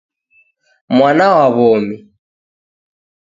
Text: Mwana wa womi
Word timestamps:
Mwana 0.95 1.25
wa 1.35 1.47
womi 1.57 1.97